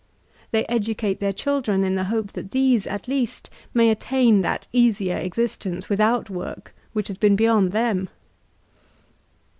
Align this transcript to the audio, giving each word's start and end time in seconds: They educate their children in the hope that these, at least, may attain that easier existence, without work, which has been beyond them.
They 0.49 0.65
educate 0.65 1.19
their 1.19 1.31
children 1.31 1.83
in 1.83 1.93
the 1.93 2.05
hope 2.05 2.31
that 2.31 2.49
these, 2.49 2.87
at 2.87 3.07
least, 3.07 3.51
may 3.71 3.91
attain 3.91 4.41
that 4.41 4.65
easier 4.73 5.17
existence, 5.17 5.89
without 5.89 6.27
work, 6.27 6.73
which 6.93 7.07
has 7.07 7.19
been 7.19 7.35
beyond 7.35 7.71
them. 7.71 8.09